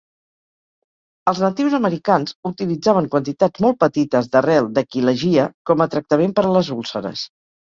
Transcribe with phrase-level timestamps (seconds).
[1.31, 6.73] Els natius americans utilitzaven quantitats molt petites d'arrel d'"aquilegia" com a tractament per a les
[6.79, 7.29] úlceres.